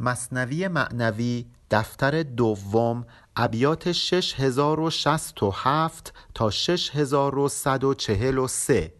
[0.00, 8.92] مصنوی معنوی دفتر دوم ابیات 6067 تا 6143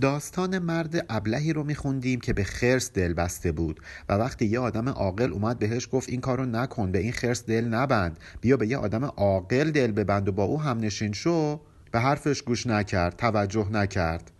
[0.00, 4.88] داستان مرد ابلهی رو میخوندیم که به خرس دل بسته بود و وقتی یه آدم
[4.88, 8.18] عاقل اومد بهش گفت این کارو نکن به این خرس دل نبند.
[8.40, 11.60] بیا به یه آدم عاقل دل ببند و با او هم نشین شو.
[11.92, 14.30] به حرفش گوش نکرد توجه نکرد.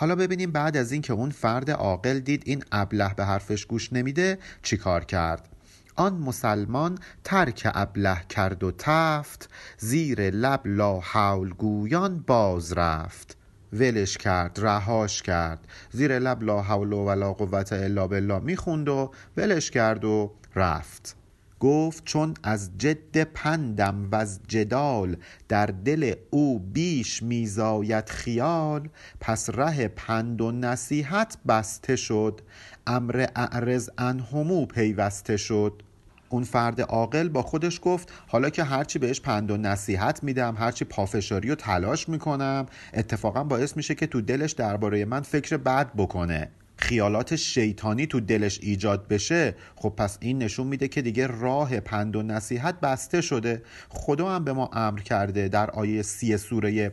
[0.00, 4.38] حالا ببینیم بعد از اینکه اون فرد عاقل دید این ابله به حرفش گوش نمیده
[4.62, 5.48] چیکار کرد؟
[5.96, 9.48] آن مسلمان ترک ابله کرد و تفت
[9.78, 13.36] زیر لب لا حول گویان باز رفت.
[13.72, 15.66] ولش کرد رهاش کرد.
[15.92, 21.17] زیر لب لا حول ولا قوت الا بالله می‌خوند و ولش کرد و رفت.
[21.60, 25.16] گفت چون از جد پندم و از جدال
[25.48, 28.88] در دل او بیش میزاید خیال
[29.20, 32.40] پس ره پند و نصیحت بسته شد
[32.86, 35.82] امر اعرض انهمو پیوسته شد.
[36.28, 40.84] اون فرد عاقل با خودش گفت حالا که هرچی بهش پند و نصیحت میدم هرچی
[40.84, 46.48] پافشاری و تلاش می‌کنم اتفاقا باعث میشه که تو دلش درباره من فکر بد بکنه.
[46.78, 52.16] خیالات شیطانی تو دلش ایجاد بشه خب پس این نشون میده که دیگه راه پند
[52.16, 53.62] و نصیحت بسته شده.
[53.88, 56.92] خدا هم به ما امر کرده در آیه سی سوره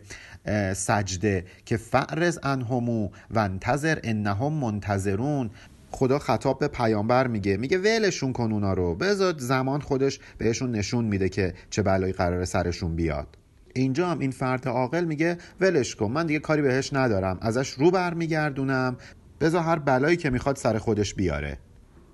[0.73, 5.49] سجده که فعرز انهمو و انتظر انهم منتظرون.
[5.91, 8.95] خدا خطاب به پیامبر میگه میگه ولشون کن اونا رو.
[8.95, 13.27] بذار زمان خودش بهشون نشون میده که چه بلایی قرار سرشون بیاد.
[13.73, 17.91] اینجا هم این فرد عاقل میگه ولش کن من دیگه کاری بهش ندارم ازش رو
[17.91, 18.97] برمیگردونم.
[19.41, 21.57] بذار هر بلایی که می‌خواد سر خودش بیاره.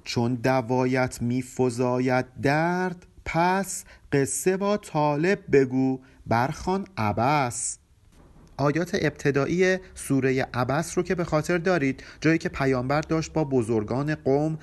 [0.04, 7.78] چون دوایت میفزاید درد پس قصه با طالب بگو برخان عبس.
[8.58, 14.16] آیات ابتدایی سوره عبس رو که به خاطر دارید جایی که پیامبر داشت با بزرگان
[14.16, 14.60] قوم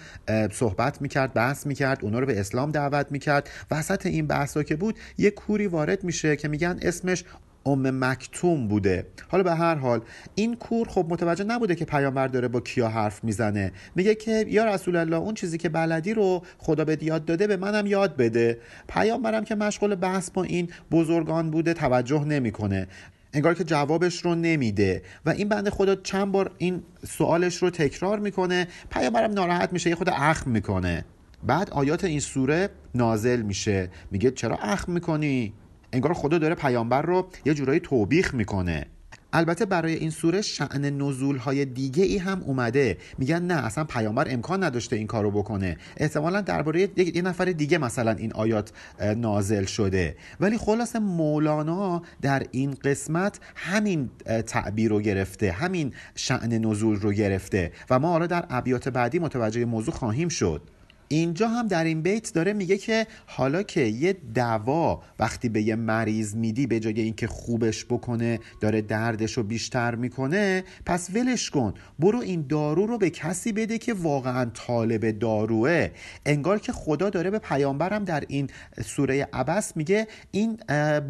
[0.53, 3.51] صحبت می‌کرد بحث می‌کرد اونا رو به اسلام دعوت می‌کرد.
[3.71, 7.25] وسط این بحث که بود یه کوری وارد میشه که میگن اسمش
[7.69, 9.07] ام مکتوم بوده.
[9.29, 10.01] حالا به هر حال
[10.35, 13.73] این کور خب متوجه نبوده که پیامبر داره با کیا حرف می‌زنه.
[13.95, 17.57] میگه که یا رسول الله اون چیزی که بلدی رو خدا به یاد داده به
[17.57, 18.59] منم یاد بده.
[18.89, 22.87] پیامبرم که مشغول بحث با این بزرگان بوده توجه نمی‌کنه.
[23.33, 25.03] انگار که جوابش رو نمیده.
[25.27, 28.69] و این بنده خدا چند بار این سوالش رو تکرار می‌کنه.
[28.91, 31.05] پیامبرم ناراحت میشه یه خود اخم می‌کنه.
[31.43, 33.91] بعد آیات این سوره نازل میشه.
[34.11, 35.53] میگه چرا اخم می‌کنی؟
[35.93, 38.87] انگار خدا داره پیامبر رو یه جورایی توبیخ می‌کنه.
[39.33, 42.99] البته برای این سوره شعن نزول های دیگه ای هم اومده.
[43.19, 45.77] میگن نه اصلا پیامبر امکان نداشته این کارو بکنه.
[45.97, 48.73] احتمالا درباره یه نفر دیگه مثلا این آیات
[49.17, 50.17] نازل شده.
[50.41, 54.11] ولی خلاص مولانا در این قسمت همین
[54.47, 59.65] تعبیر رو گرفته همین شعن نزول رو گرفته و ما حالا در ابیات بعدی متوجه
[59.65, 60.63] موضوع خواهیم شد.
[61.09, 65.77] اینجا هم در این بیت داره میگه که حالا که یه دوا وقتی به یه
[65.77, 71.75] مریض میدی به جای اینکه خوبش بکنه داره دردش رو بیشتر می‌کنه پس ولش کن.
[71.99, 75.89] برو این دارو رو به کسی بده که واقعا طالب داروه.
[76.27, 78.51] انگار که خدا داره به پیامبرم در این
[78.85, 80.57] سوره عبس میگه این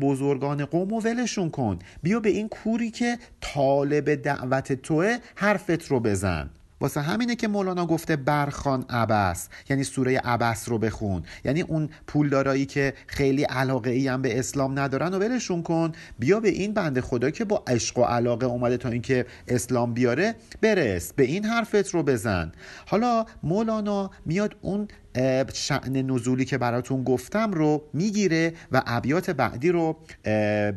[0.01, 1.79] بزرگان قوم و ولشون کن.
[2.03, 6.51] بیا به این کوری که طالب دعوت توه حرفت رو بزن.
[6.81, 11.23] واسه همینه که مولانا گفته برخان عبس یعنی سوره عبس رو بخون.
[11.45, 15.93] یعنی اون پولدارایی که خیلی علاقه ای هم به اسلام ندارن و ولشون کن.
[16.19, 20.35] بیا به این بنده خدا که با عشق و علاقه اومده تا اینکه اسلام بیاره
[20.61, 21.13] برس.
[21.13, 22.53] به این حرفت رو بزن.
[22.87, 24.89] حالا مولانا میاد اون
[25.55, 29.97] شعن نزولی که براتون گفتم رو می‌گیره و ابیات بعدی رو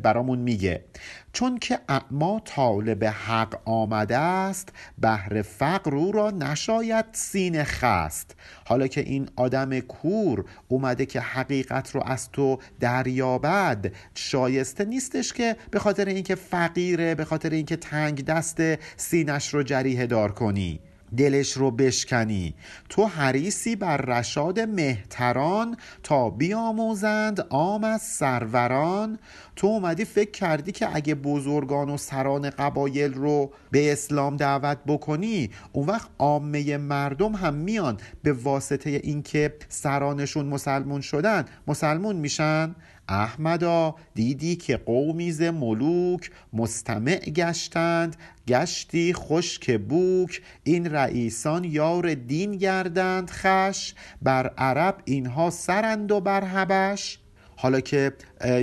[0.03, 0.85] برامون میگه.
[1.34, 8.35] چون که اعما طالب حق آمده است بهر فقر او را نشاید سینه خست.
[8.66, 15.56] حالا که این آدم کور اومده که حقیقت رو از تو دریابد شایسته نیستش که
[15.72, 18.62] به خاطر اینکه فقیره به خاطر اینکه تنگ دست
[18.97, 20.80] سینش رو جریه دار کنی.
[21.17, 22.53] دلش رو بشکنی.
[22.89, 29.19] تو حریسی بر رشاد مهتران تا بیاموزند آم از سروران.
[29.56, 35.50] تو اومدی فکر کردی که اگه بزرگان و سران قبایل رو به اسلام دعوت بکنی
[35.71, 42.75] اون وقت عامه مردم هم میان به واسطه اینکه سرانشون مسلمون شدن مسلمون میشن؟
[43.12, 48.16] احمدا دیدی که قومیز ملوک مستمع گشتند
[48.48, 50.42] گشتی خشک بوک.
[50.63, 57.19] این رئیسان یار دین گردند خش بر عرب اینها سرند و بر حبش.
[57.56, 58.13] حالا که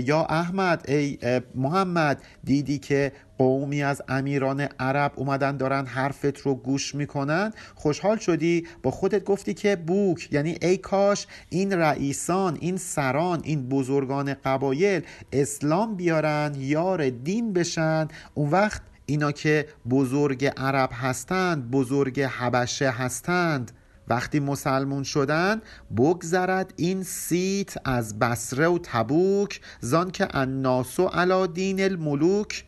[0.04, 1.18] یا احمد ای
[1.54, 7.52] محمد دیدی که قومی از امیران عرب اومدن دارن حرفت رو گوش می‌کنن.
[7.74, 10.28] خوشحال شدی؟ با خودت گفتی که بوک.
[10.32, 15.02] یعنی ای کاش این رئیسان این سران این بزرگان قبایل
[15.32, 18.08] اسلام بیارن یار دین بشن.
[18.34, 23.72] اون وقت اینا که بزرگ عرب هستند بزرگ حبشه هستند
[24.08, 25.62] وقتی مسلمون شدن
[25.96, 29.60] بگذرد این سیت از بسره و تبوک.
[29.80, 32.64] زان که الناس علا دین الملوک.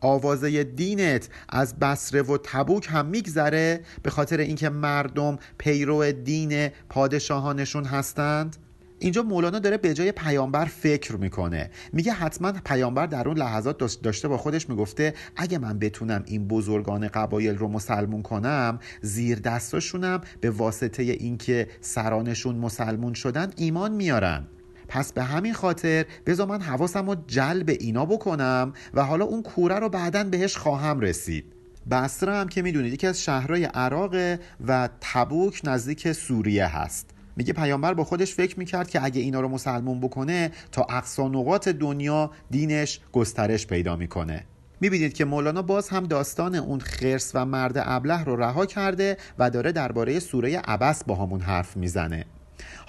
[0.00, 7.84] آوازه دینت از بسره و تبوک هم میگذره به خاطر اینکه مردم پیرو دین پادشاهانشون
[7.84, 8.56] هستند.
[9.02, 11.70] اینجا مولانا داره به جای پیامبر فکر می‌کنه.
[11.92, 17.08] میگه حتما پیامبر در اون لحظات داشته با خودش می‌گفته اگه من بتونم این بزرگان
[17.08, 24.46] قبایل رو مسلمون کنم زیر دستاشونم به واسطه اینکه سرانشون مسلمون شدن ایمان میارن.
[24.90, 29.78] پس به همین خاطر بذار من حواسم رو جلب اینا بکنم و حالا اون کوره
[29.78, 31.44] رو بعدا بهش خواهم رسید.
[31.90, 37.10] بسره هم که می‌دونید یکی از شهرهای عراق و تبوک نزدیک سوریه هست.
[37.36, 41.68] میگه پیامبر با خودش فکر می‌کرد که اگه اینا رو مسلمون بکنه تا اقصا نقاط
[41.68, 44.44] دنیا دینش گسترش پیدا می‌کنه.
[44.80, 49.50] می‌بینید که مولانا باز هم داستان اون خرس و مرد ابله رو رها کرده و
[49.50, 52.24] داره درباره سوره عبس با همون حرف می‌زنه.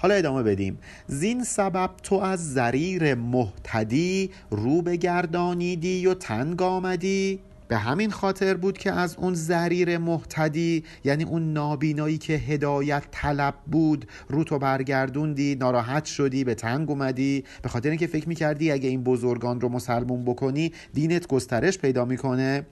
[0.02, 0.78] حالا ادامه بدیم.
[1.06, 7.38] زین سبب تو از زریر محتدی رو بگردانیدی و تنگ آمدی؟
[7.68, 13.54] به همین خاطر بود که از اون زریر محتدی یعنی اون نابینایی که هدایت طلب
[13.66, 17.44] بود رو تو برگردوندی ناراحت شدی به تنگ اومدی.
[17.62, 22.66] به خاطر اینکه فکر می‌کردی اگه این بزرگان رو مسلمون بکنی دینت گسترش پیدا می‌کنه.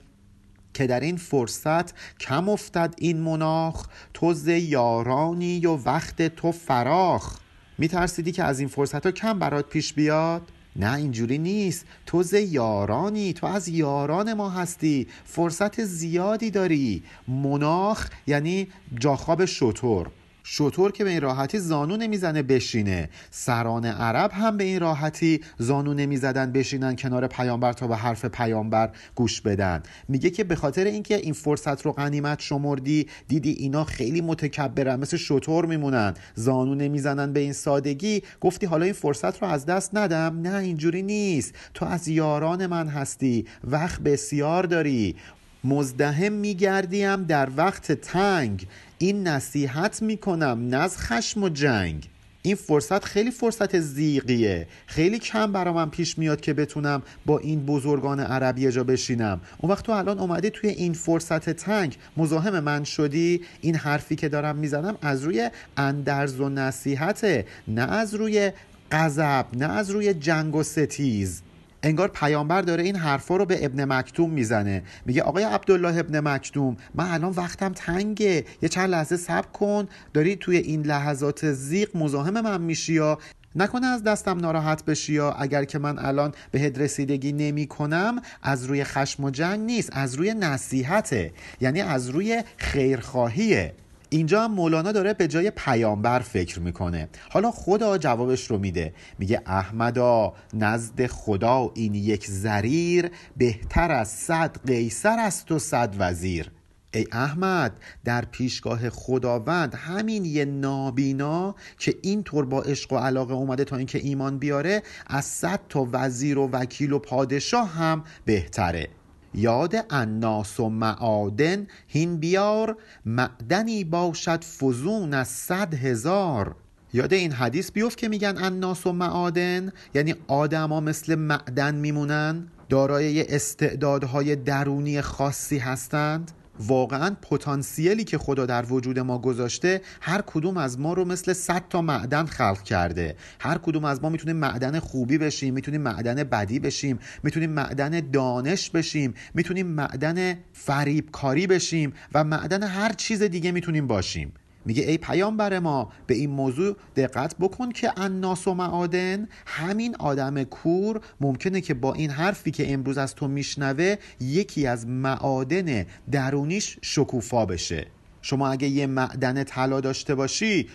[0.73, 7.39] که در این فرصت کم افتد این مناخ تو یارانی و وقت تو فراخ.
[7.77, 10.41] میترسیدی که از این فرصت ها کم برات پیش بیاد؟
[10.75, 11.85] نه اینجوری نیست.
[12.05, 15.07] تو ز یارانی تو از یاران ما هستی.
[15.25, 17.03] فرصت زیادی داری.
[17.27, 18.67] مناخ یعنی
[18.99, 20.11] جاخواب شطور
[20.43, 23.09] شطور که به این راحتی زانو نمی‌زنه بشینه.
[23.31, 28.89] سران عرب هم به این راحتی زانو نمی‌زدن بشینن کنار پیامبر تا به حرف پیامبر
[29.15, 29.83] گوش بدن.
[30.07, 35.17] میگه که به خاطر اینکه این فرصت رو غنیمت شمردی دیدی اینا خیلی متکبرن مثل
[35.17, 36.13] شطور میمونن.
[36.35, 38.23] زانو نمی‌زنن به این سادگی.
[38.41, 40.41] گفتی حالا این فرصت رو از دست ندم.
[40.41, 41.53] نه اینجوری نیست.
[41.73, 43.45] تو از یاران من هستی.
[43.63, 45.15] وقت بسیار داری.
[45.63, 48.67] مزدهم میگردیم در وقت تنگ.
[48.97, 52.07] این نصیحت می‌کنم نه از خشم و جنگ.
[52.43, 57.65] این فرصت خیلی فرصت زیقیه خیلی کم برا من پیش میاد که بتونم با این
[57.65, 59.41] بزرگان عربی جا بشینم.
[59.57, 61.97] اون وقت تو الان اومده توی این فرصت تنگ.
[62.17, 68.13] مزاحم من شدی؟ این حرفی که دارم می‌زنم از روی اندرز و نصیحته نه از
[68.13, 68.51] روی
[68.91, 71.41] غضب نه از روی جنگ و ستیز.
[71.83, 74.83] انگار پیامبر داره این حرفا رو به ابن مکتوم می‌زنه.
[75.05, 78.45] میگه آقای عبدالله ابن مکتوم من الان وقتم تنگه.
[78.61, 79.87] یه چند لحظه صبر کن.
[80.13, 83.19] داری توی این لحظات زیق مزاحم من میشی یا؟
[83.55, 88.65] نکنه از دستم ناراحت بشی یا؟ اگر که من الان به رسیدگی نمی کنم از
[88.65, 91.33] روی خشم و جنگ نیست از روی نصیحته.
[91.61, 93.73] یعنی از روی خیرخواهیه.
[94.13, 97.09] اینجا هم مولانا داره به جای پیامبر فکر می‌کنه.
[97.29, 98.93] حالا خدا جوابش رو میده.
[99.19, 106.51] میگه احمدا نزد خدا این یک زریر بهتر از صد قیصر است و صد وزیر.
[106.93, 113.63] ای احمد در پیشگاه خداوند همین یه نابینا که اینطور با عشق و علاقه اومده
[113.63, 118.87] تا اینکه ایمان بیاره از صد تا وزیر و وکیل و پادشاه هم بهتره.
[119.33, 126.55] یاد اناس و معادن هین بیار معدنی باشد فزون از صد هزار.
[126.93, 133.35] یاد این حدیث بیفت که میگن اناس و معادن؟ یعنی آدما مثل معدن میمونن؟ دارای
[133.35, 136.31] استعدادهای درونی خاصی هستند؟
[136.67, 141.63] واقعا پتانسیلی که خدا در وجود ما گذاشته هر کدوم از ما رو مثل 100
[141.69, 143.15] تا معدن خلق کرده.
[143.39, 148.69] هر کدوم از ما می‌تونیم معدن خوبی بشیم می‌تونیم معدن بدی بشیم می‌تونیم معدن دانش
[148.69, 154.33] بشیم می‌تونیم معدن فریبکاری بشیم و معدن هر چیز دیگه می‌تونیم باشیم.
[154.65, 160.43] میگه ای پیامبر ما به این موضوع دقت بکن که اناس و معادن همین آدم
[160.43, 166.77] کور ممکنه که با این حرفی که امروز از تو میشنوه یکی از معادن درونیش
[166.81, 167.87] شکوفا بشه.
[168.21, 170.69] شما اگه یه معدن طلا داشته باشی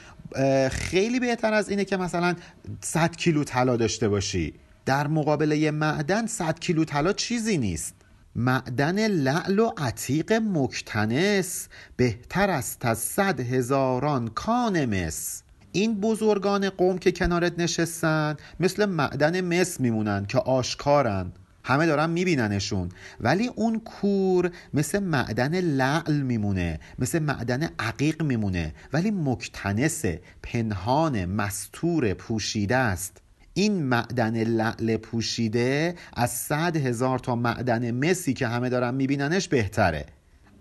[0.71, 2.35] خیلی بهتر از اینه که مثلا
[2.81, 4.55] 100 کیلو طلا داشته باشی.
[4.87, 7.95] در مقابل یه معدن 100 کیلو طلا چیزی نیست.
[8.39, 15.43] معدن لعل و عتیق مکتنس بهتر است از صد هزاران کان مس.
[15.73, 21.33] این بزرگان قوم که کنارت نشستن مثل معدن مس میمونن که آشکارن.
[21.65, 22.89] همه دارن میبیننشون.
[23.21, 28.75] ولی اون کور مثل معدن لعل میمونه مثل معدن عقیق میمونه.
[28.93, 33.26] ولی مکتنسه پنهان مستور پوشیده است.
[33.59, 40.07] این معدن لعل پوشیده از صد هزار تا معدن مسی که همه دارن میبیننش بهتره.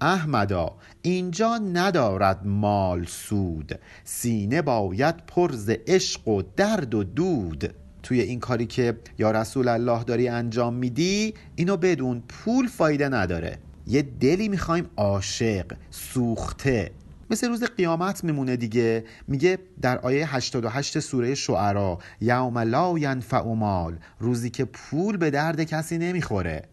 [0.01, 3.79] احمدا اینجا ندارد مال سود.
[4.03, 7.73] سینه باید پرز عشق و درد و دود.
[8.03, 13.57] توی این کاری که یا رسول الله داری انجام میدی اینو بدون پول فایده نداره.
[13.87, 16.91] یه دلی می‌خوایم عاشق سوخته.
[17.29, 19.03] مثل روز قیامت میمونه دیگه.
[19.27, 25.63] میگه در آیه 88 سوره شعرا یوم لا ینفع مال روزی که پول به درد
[25.63, 26.63] کسی نمی‌خوره.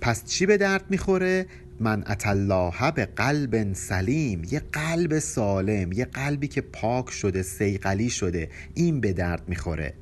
[0.00, 1.46] پس چی به درد می‌خوره؟
[1.80, 8.50] من الله به قلب سلیم یه قلب سالم یه قلبی که پاک شده سیقلی شده
[8.74, 9.94] این به درد می‌خوره.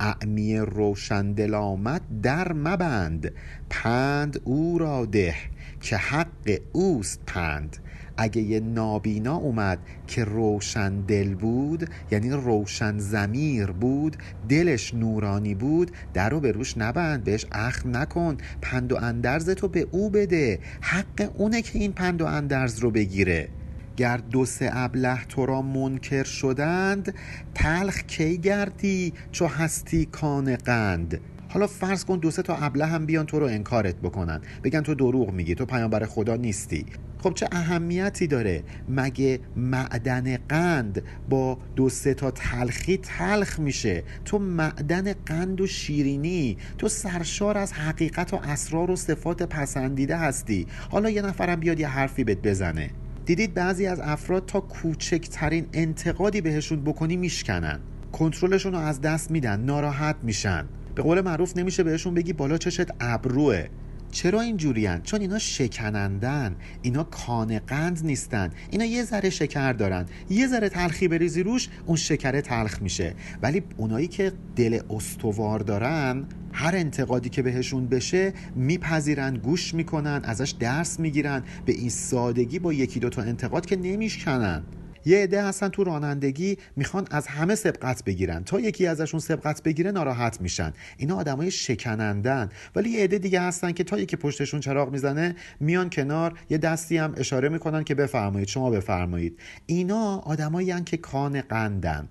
[0.00, 3.32] اعمی روشن آمد در مبند
[3.70, 5.34] پند او را ده
[5.80, 7.76] که حق اوست پند.
[8.22, 14.16] اگه یه نابینا اومد که روشن دل بود یعنی روشن زمیر بود
[14.48, 19.68] دلش نورانی بود در رو به روش نبند بهش اخم نکن پند و اندرز تو
[19.68, 20.58] به او بده.
[20.80, 23.48] حق اونه که این پند و اندرز رو بگیره.
[23.96, 27.14] گر دو سه ابله تو را منکر شدند
[27.54, 33.06] تلخ کی گردی چو هستی کان قند؟ حالا فرض کن دو سه تا ابله هم
[33.06, 34.40] بیان تو رو انکارت بکنن.
[34.64, 36.86] بگن تو دروغ میگی تو پیامبر خدا نیستی.
[37.22, 44.38] خب چه اهمیتی داره مگه معدن قند با دو سه تا تلخی تلخ میشه؟ تو
[44.38, 50.66] معدن قند و شیرینی تو سرشار از حقیقت و اسرار و صفات پسندیده هستی.
[50.90, 52.90] حالا یه نفرم بیاد یه حرفی بهت بزنه.
[53.26, 57.80] دیدید بعضی از افراد تا کوچکترین انتقادی بهشون بکنی میشکنن.
[58.12, 60.66] کنترلشون رو از دست میدن ناراحت میشن.
[60.94, 63.64] به قول معروف نمیشه بهشون بگی بالا چشت ابروه.
[64.10, 68.50] چرا اینجورین چون اینا شکنندن اینا کان قند نیستن.
[68.70, 70.06] اینا یه ذره شکر دارن.
[70.30, 73.14] یه ذره تلخی بریزی روش اون شکر تلخ میشه.
[73.42, 80.50] ولی اونایی که دل استوار دارن هر انتقادی که بهشون بشه میپذیرن گوش می‌کنن ازش
[80.50, 81.42] درس می‌گیرن.
[81.66, 84.62] به این سادگی با یکی دوتا انتقاد که نمیشکنن.
[85.04, 88.44] یه عده هستن تو رانندگی می‌خوان از همه سبقت بگیرن.
[88.44, 90.72] تا یکی ازشون سبقت بگیره ناراحت میشن.
[90.96, 92.48] اینا آدمای شکنندن.
[92.76, 96.96] ولی یه عده دیگه هستن که تا یکی پشتشون چراغ می‌زنه میان کنار یه دستی
[96.96, 99.38] هم اشاره می‌کنن که بفرمایید شما بفرمایید.
[99.66, 102.08] اینا آدمایی که کان قندن.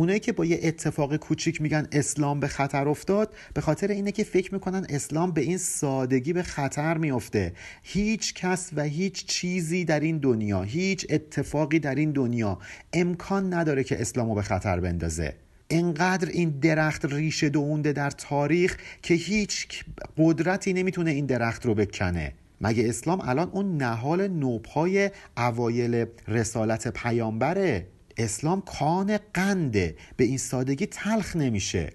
[0.00, 4.24] اونایی که با یه اتفاق کوچیک میگن اسلام به خطر افتاد به خاطر اینه که
[4.24, 7.52] فکر می‌کنن اسلام به این سادگی به خطر میافته.
[7.82, 12.58] هیچ کس و هیچ چیزی در این دنیا هیچ اتفاقی در این دنیا
[12.92, 15.34] امکان نداره که اسلامو به خطر بندازه.
[15.70, 19.84] انقدر این درخت ریشه دونده در تاریخ که هیچ
[20.18, 22.32] قدرتی نمی‌تونه این درخت رو بکنه.
[22.60, 27.86] مگه اسلام الان اون نهال نوپای اوایل رسالت پیامبره؟
[28.24, 31.92] اسلام کان قنده به این سادگی تلخ نمیشه.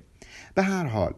[0.55, 1.13] به هر حال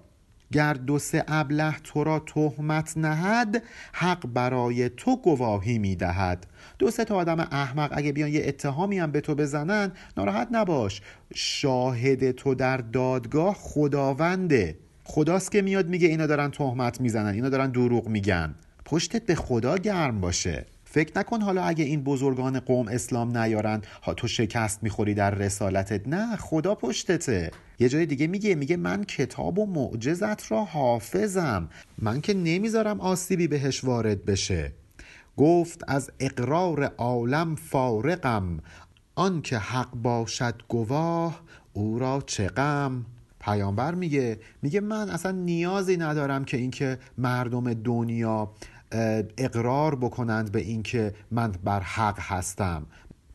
[0.52, 6.48] گر دو سه ابله تو را تهمت نهد حق برای تو گواهی می‌دهد.
[6.80, 11.02] دو سه تا آدم احمق اگه بیان یه اتهامی هم به تو بزنن ناراحت نباش.
[11.36, 14.78] شاهد تو در دادگاه خداونده.
[15.04, 18.56] خداست که میاد میگه اینا دارن تهمت می‌زنن اینا دارن دروغ میگن.
[18.86, 20.66] پشتت به خدا گرم باشه.
[20.90, 26.08] فکر نکن حالا اگه این بزرگان قوم اسلام نیارن ها تو شکست می‌خوری در رسالتت.
[26.08, 27.52] نه خدا پشتته.
[27.80, 31.70] یه جای دیگه میگه میگه من کتاب و معجزت را حافظم.
[31.98, 34.74] من که نمی‌ذارم آسیبی بهش وارد بشه.
[35.38, 38.60] گفت از اقرار عالم فارقم
[39.16, 41.42] آن که حق باشد گواه
[41.74, 42.50] او را چه
[43.40, 48.52] پیامبر میگه میگه من اصلا نیازی ندارم که اینکه مردم دنیا
[49.38, 52.86] اقرار بکنند به اینکه من بر حق هستم.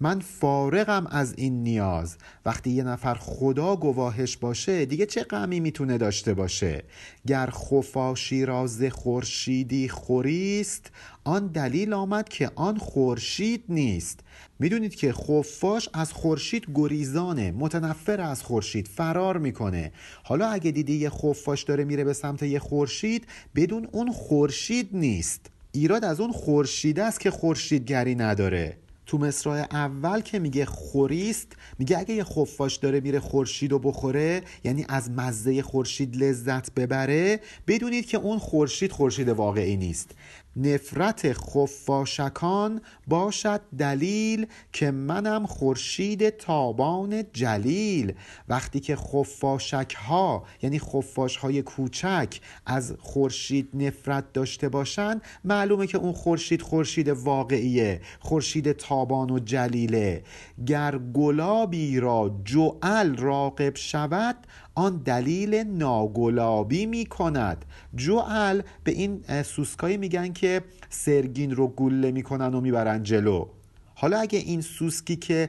[0.00, 2.16] من فارغم از این نیاز.
[2.46, 6.82] وقتی یه نفر خدا گواهش باشه دیگه چه غمی می‌تونه داشته باشه؟
[7.26, 10.90] گر خفاشی را ز خورشیدی خوریست
[11.24, 14.20] آن دلیل آمد که آن خورشید نیست.
[14.58, 19.92] می‌دونید که خفاش از خورشید گریزانه متنفر از خورشید فرار می‌کنه.
[20.24, 23.26] حالا اگه دیدی یه خفاش داره میره به سمت یه خورشید
[23.56, 25.46] بدون اون خورشید نیست.
[25.72, 28.76] ایراد از اون خورشید است که خورشیدگری نداره.
[29.06, 34.42] تو مصرع اول که میگه خوریست میگه اگه یه خفاش داره میره خورشید رو بخوره
[34.64, 40.10] یعنی از مزه خورشید لذت ببره بدونید که اون خورشید خورشید واقعی نیست.
[40.56, 48.12] نفرت خفاشکان باشد دلیل که منم خورشید تابان جلیل.
[48.48, 55.98] وقتی که خفاشک ها یعنی خفاش های کوچک از خورشید نفرت داشته باشن معلومه که
[55.98, 60.22] اون خورشید خورشید واقعیه خورشید تابان و جلیله.
[60.66, 64.36] گر گلابی را جعل راقب شود
[64.74, 67.64] آن دلیل ناگلابی می کند
[67.94, 73.46] جعل به این سوسکایی میگن که سرگین رو گله می‌کنن و می‌برن جلو.
[73.94, 75.48] حالا اگه این سوسکی که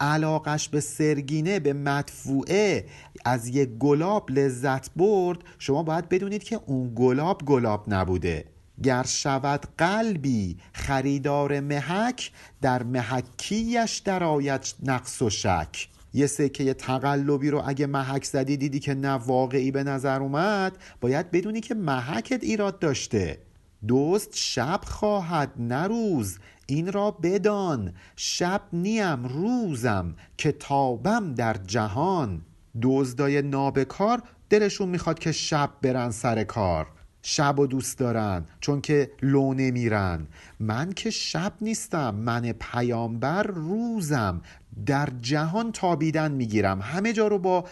[0.00, 2.86] علاقش به سرگینه به مدفوعه
[3.24, 8.44] از یک گلاب لذت برد شما باید بدونید که اون گلاب گلاب نبوده.
[8.82, 12.30] گر شود قلبی خریدار محک
[12.62, 15.88] در محکیش درآید نقص و شک.
[16.18, 21.30] یه سکه تقلبی رو اگه محک زدی دیدی که نه واقعی به نظر اومد باید
[21.30, 23.38] بدونی که محکت ایراد داشته.
[23.86, 26.38] دوست شب خواهد نه روز.
[26.66, 27.94] این را بدان.
[28.16, 32.42] شب نیم روزم که تابم در جهان.
[32.82, 36.86] دزدای نابکار دلشون می‌خواد که شب برن سر کار.
[37.22, 40.26] شب و دوست دارن چون که لو نمیرن.
[40.60, 44.40] من که شب نیستم من پیامبر روزم.
[44.86, 46.80] در جهان تابیدن می‌گیرم.
[46.82, 47.64] همه جا رو با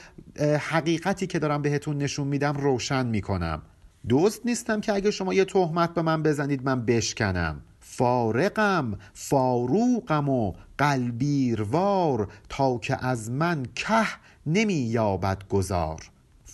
[0.61, 3.62] حقیقتی که دارم بهتون نشون میدم روشن می‌کنم.
[4.09, 7.61] دوست نیستم که اگه شما یه تهمت به من بزنید من بشکنم.
[7.81, 14.07] فارقم فاروقم و قلبیروار تا که از من که
[14.47, 16.00] نمی یابد گذار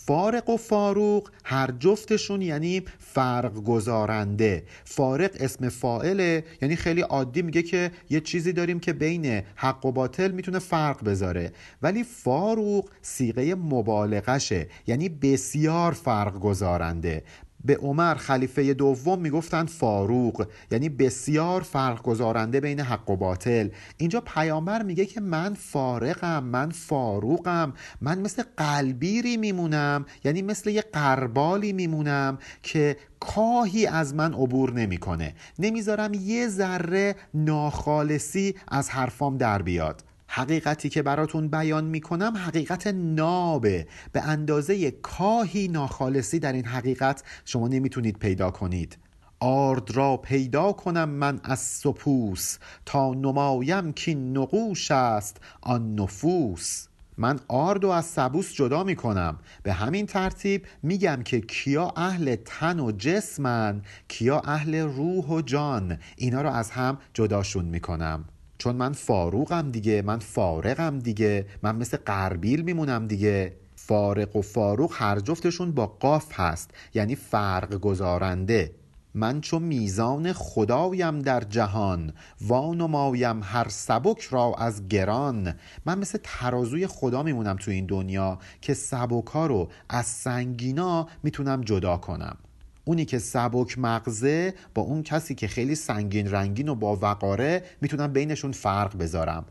[0.05, 7.61] فارق و فاروق هر جفتشون یعنی فرق گذارنده فارق اسم فائله یعنی خیلی عادی میگه
[7.61, 11.51] که یه چیزی داریم که بین حق و باطل می‌تونه فرق بذاره.
[11.81, 17.23] ولی فاروق سیغه مبالغشه یعنی بسیار فرق گذارنده
[17.65, 23.69] به عمر خلیفه دوم می‌گفتند فاروق یعنی بسیار فرق گذارنده بین حق و باطل.
[23.97, 30.81] اینجا پیامبر میگه که من فارقم من فاروقم من مثل قلبیری میمونم یعنی مثل یه
[30.81, 35.35] قربالی میمونم که کاهی از من عبور نمی‌کنه.
[35.59, 40.03] نمی‌ذارم یه ذره ناخالصی از حرفام در بیاد.
[40.35, 43.87] حقیقتی که براتون بیان می‌کنم حقیقت نابه.
[44.11, 48.97] به اندازه کاهی ناخالصی در این حقیقت شما نمی‌تونید پیدا کنید.
[49.39, 56.87] آرد را پیدا کنم من از سپوس تا نمایم که نقوش است آن نفوس.
[57.17, 59.39] من آرد و از سبوس جدا می‌کنم.
[59.63, 65.97] به همین ترتیب میگم که کیا اهل تن و جسمن کیا اهل روح و جان.
[66.17, 68.25] اینا رو از هم جداشون می‌کنم.
[68.63, 71.45] چون من فاروقم دیگه من فارقم دیگه.
[71.63, 73.53] من مثل قربیل میمونم دیگه.
[73.75, 78.71] فارق و فاروق هر جفتشون با قاف هست یعنی فرق گذارنده
[79.13, 85.53] من چون میزان خدایم در جهان وانمایم هر سبک را از گران.
[85.85, 91.97] من مثل ترازوی خدا میمونم تو این دنیا که سبکا رو از سنگینا می‌تونم جدا
[91.97, 92.37] کنم.
[92.85, 98.13] اونی که سبک مغزه با اون کسی که خیلی سنگین رنگین و با وقاره می‌تونم
[98.13, 99.45] بینشون فرق بذارم.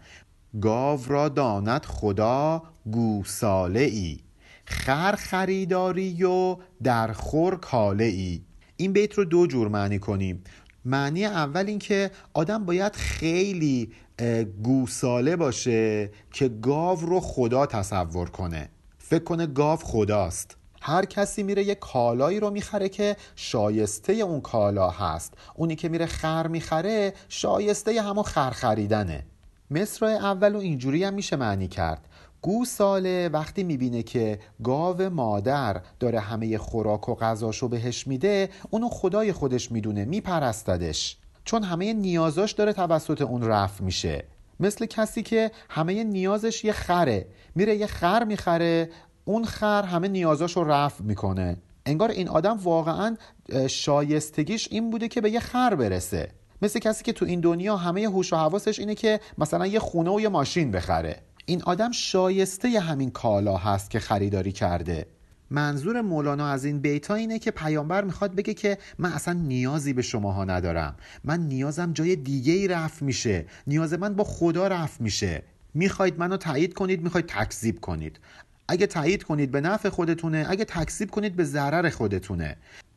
[0.60, 4.18] گاو را داند خدا گوساله ای
[4.64, 8.42] خر خریداری و در خور کاله ای
[8.76, 10.44] این بیت رو دو جور معنی کنیم.
[10.84, 13.92] معنی اول این که آدم باید خیلی
[14.62, 18.68] گوساله باشه که گاو رو خدا تصور کنه.
[18.98, 20.56] فکر کنه گاو خداست.
[20.84, 25.34] هر کسی میره یه کالایی رو می‌خره که شایسته اون کالا هست.
[25.54, 29.24] اونی که میره خر می‌خره شایسته همون خر خریدنه.
[29.70, 32.08] مصر اول و اینجوری هم میشه معنی کرد.
[32.42, 39.32] گوساله وقتی می‌بینه که گاو مادر داره همه خوراک و غذاشو بهش میده اونو خدای
[39.32, 41.16] خودش می‌دونه میپرستدش.
[41.44, 44.24] چون همه نیازاش داره توسط اون رفع میشه.
[44.60, 47.26] مثل کسی که همه نیازش یه خره.
[47.54, 48.90] میره یه خر می‌خره
[49.24, 51.56] اون خر همه نیازاش رو رفع می‌کنه.
[51.86, 53.16] انگار این آدم واقعا
[53.70, 56.28] شایستگیش این بوده که به یه خر برسه.
[56.62, 60.10] مثل کسی که تو این دنیا همه هوش و حواسش اینه که مثلا یه خونه
[60.10, 61.16] و یه ماشین بخره.
[61.46, 65.06] این آدم شایسته همین کالا هست که خریداری کرده.
[65.50, 70.02] منظور مولانا از این بیتا اینه که پیامبر می‌خواد بگه که من اصلا نیازی به
[70.02, 70.96] شماها ندارم.
[71.24, 73.46] من نیازم جای دیگه ای رفت میشه.
[73.66, 75.42] نیاز من با خدا رفت میشه.
[75.74, 78.18] می‌خواید منو تایید کنید می‌خواید تکذیب کنید.
[78.72, 82.56] اگه تایید کنید به نفع خودتونه اگه تکذیب کنید به ضرر خودتونه.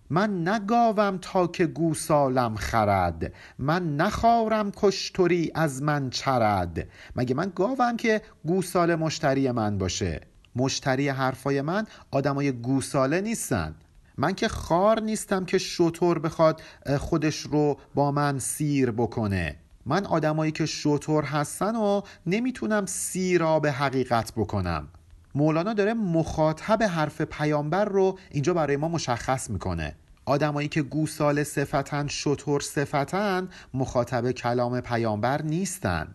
[0.09, 3.33] من نگاوم تا که گوسالم خرد.
[3.59, 6.87] من نخارم کشتری از من چرد.
[7.15, 10.21] مگه من گاوم که گوسال مشتری من باشه؟
[10.55, 13.75] مشتری حرفای من آدمای گوساله نیستن.
[14.17, 16.61] من که خار نیستم که شطور بخواد
[16.99, 19.55] خودش رو با من سیر بکنه.
[19.85, 24.87] من آدمایی که شطور هستن و نمی‌تونم سیرا به حقیقت بکنم.
[25.35, 29.95] مولانا داره مخاطب حرف پیامبر رو اینجا برای ما مشخص می‌کنه.
[30.25, 36.07] آدمایی که گوساله صفتن شطور صفتن مخاطب کلام پیامبر نیستن.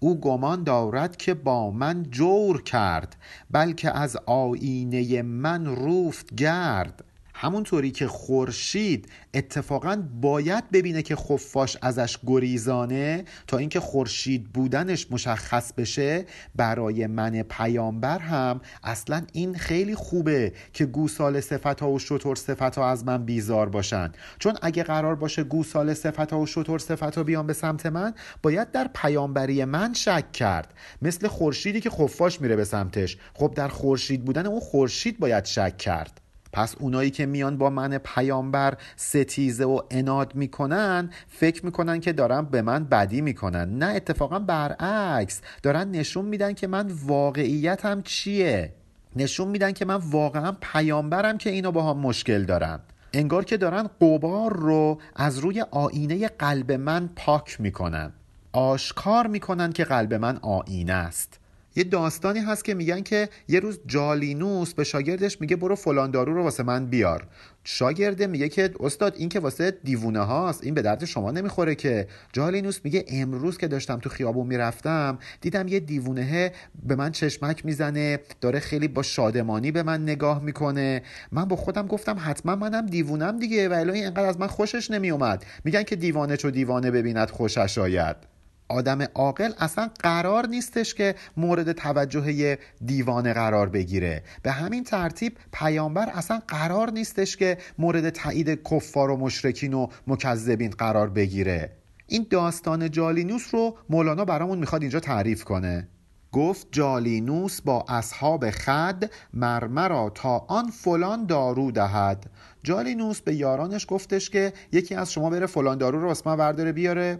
[0.00, 3.16] او گمان دارد که با من جور کرد
[3.50, 7.04] بلکه از آینه من روفت گرد.
[7.40, 15.72] همونطوری که خورشید اتفاقا باید ببینه که خفاش ازش گریزانه تا اینکه خورشید بودنش مشخص
[15.72, 16.24] بشه
[16.56, 22.78] برای من پیامبر هم اصلا این خیلی خوبه که گوسال صفت ها و شطور صفت
[22.78, 24.12] ها از من بیزار باشن.
[24.38, 28.14] چون اگه قرار باشه گوسال صفت ها و شطور صفت ها بیان به سمت من
[28.42, 30.74] باید در پیامبری من شک کرد.
[31.02, 33.16] مثل خورشیدی که خفاش میره به سمتش.
[33.34, 36.20] خب در خورشید بودن اون خورشید باید شک کرد.
[36.52, 42.42] پس اونایی که میان با من پیامبر ستیزه و اناد می‌کنن فکر می‌کنن که دارن
[42.42, 43.78] به من بدی می‌کنن.
[43.78, 45.40] نه اتفاقا برعکس.
[45.62, 48.72] دارن نشون میدن که من واقعیتم چیه.
[49.16, 52.80] نشون میدن که من واقعا پیامبرم که اینو با هم مشکل دارن.
[53.12, 58.12] انگار که دارن قبار رو از روی آینه قلب من پاک می‌کنن.
[58.52, 61.40] آشکار می‌کنن که قلب من آینه است.
[61.76, 66.34] یه داستانی هست که میگن که یه روز جالینوس به شاگردش میگه برو فلان دارو
[66.34, 67.26] رو واسه من بیار.
[67.64, 72.08] شاگرده میگه که استاد این که واسه دیوونه هاست این به درد شما نمی‌خوره که.
[72.32, 76.52] جالینوس میگه امروز که داشتم تو خیابون می‌رفتم دیدم یه دیوونه
[76.86, 81.02] به من چشمک می‌زنه داره خیلی با شادمانی به من نگاه می‌کنه.
[81.32, 85.44] من با خودم گفتم حتما منم دیوونم دیگه و اینقدر از من خوشش نمیومد.
[85.64, 88.37] میگن که دیوانه چو دیوانه ببیند خوشش آید.
[88.68, 94.22] آدم عاقل اصلا قرار نیستش که مورد توجه دیوانه قرار بگیره.
[94.42, 100.70] به همین ترتیب پیامبر اصلا قرار نیستش که مورد تایید کفار و مشرکین و مکذبین
[100.70, 101.70] قرار بگیره.
[102.06, 105.88] این داستان جالینوس رو مولانا برامون می‌خواد اینجا تعریف کنه.
[106.32, 109.04] گفت جالینوس با اصحاب خد
[109.34, 112.30] مرمرا تا آن فلان دارو دهد.
[112.62, 117.18] جالینوس به یارانش گفتش که یکی از شما بره فلان دارو رو واسه من بیاره.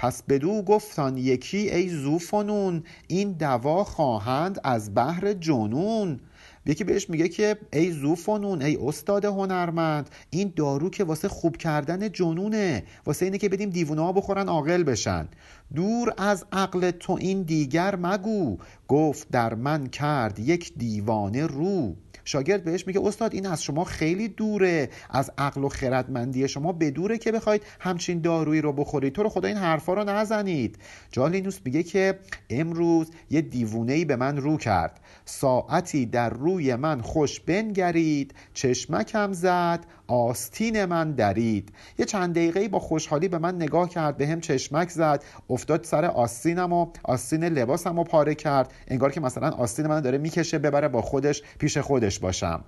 [0.00, 6.20] پس بدو گفتان یکی ای زوفنون این دوا خواهند از بحر جنون.
[6.66, 12.12] یکی بهش میگه که ای زوفنون ای استاد هنرمند این دارو که واسه خوب کردن
[12.12, 15.28] جنونه واسه اینه که بدیم دیوونه ها بخورن عاقل بشن.
[15.74, 18.58] دور از عقل تو این دیگر مگو
[18.88, 21.96] گفت در من کرد یک دیوانه رو.
[22.30, 27.18] شاگرد بهش میگه استاد این از شما خیلی دوره از عقل و خردمندی شما بدوره
[27.18, 29.12] که بخواید همچین دارویی رو بخورید.
[29.12, 30.78] تو رو خدا این حرفا رو نزنید.
[31.12, 32.18] جالینوس میگه که
[32.50, 35.00] امروز یه دیوونه به من رو کرد.
[35.24, 41.72] ساعتی در روی من خوش بنگرید چشمکم زد آستین من درید.
[41.98, 46.04] یه چند دقیقه با خوشحالی به من نگاه کرد به هم چشمک زد افتاد سر
[46.04, 48.72] آستینم و آستین لباسم رو پاره کرد.
[48.88, 52.64] انگار که مثلا آستین من داره می‌کشه ببره با خودش پیش خودش باشم.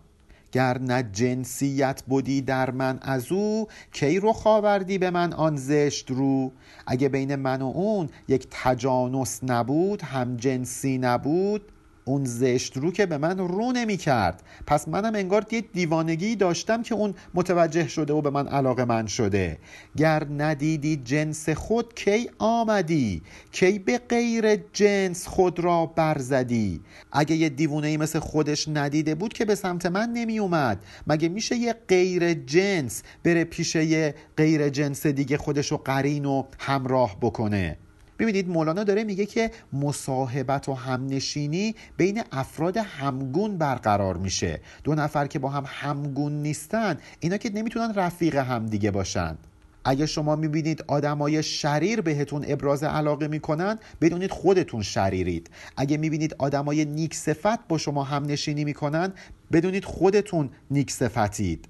[0.52, 6.10] گر نه جنسیت بودی در من از او کی رو خاوردی به من آن زشت
[6.10, 6.52] رو؟
[6.86, 11.72] اگه بین من و اون یک تجانس نبود هم جنسی نبود
[12.04, 16.82] اون زشت رو که به من رو نمی کرد پس منم انگار یه دیوانگی داشتم
[16.82, 19.58] که اون متوجه شده و به من علاقه من شده.
[19.96, 26.80] گر ندیدی جنس خود کی آمدی؟ کی به غیر جنس خود را برزدی؟
[27.12, 31.28] اگه یه دیوانه ای مثل خودش ندیده بود که به سمت من نمی اومد مگه
[31.28, 37.16] میشه یه غیر جنس بره پیش یه غیر جنس دیگه خودش رو قرین و همراه
[37.20, 37.76] بکنه؟
[38.22, 44.60] ببینید مولانا داره میگه که مصاحبت و همنشینی بین افراد همگون برقرار میشه.
[44.84, 49.36] دو نفر که با هم همگون نیستن اینا که نمی‌تونن رفیق همدیگه باشن.
[49.84, 55.50] اگه شما می‌بینید آدمای شریر بهتون ابراز علاقه می‌کنن بدونید خودتون شریرید.
[55.76, 59.12] اگه می‌بینید آدمای نیک صفت با شما همنشینی می‌کنن
[59.52, 61.68] بدونید خودتون نیک صفتید.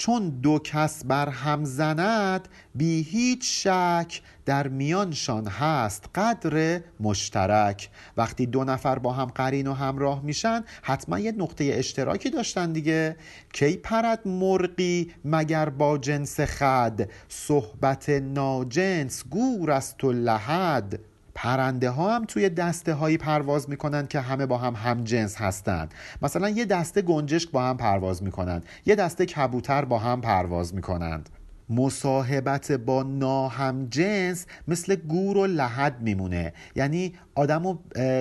[0.00, 7.90] چون دو کس بر هم زند بی هیچ شک در میانشان هست قدر مشترک.
[8.16, 13.16] وقتی دو نفر با هم قرین و همراه میشن حتما یه نقطه اشتراکی داشتن دیگه.
[13.52, 21.09] کی پرد مرقی مگر با جنس خد؟ صحبت ناجنس گور است و لحد.
[21.34, 25.94] پرنده ها هم توی دسته هایی پرواز می‌کنند که همه با هم هم جنس هستند
[26.22, 31.28] مثلا یه دسته گنجشک با هم پرواز می‌کنند یه دسته کبوتر با هم پرواز می‌کنند.
[31.68, 37.78] مصاحبت با ناهم جنس مثل گور و لحد میمونه یعنی آدم رو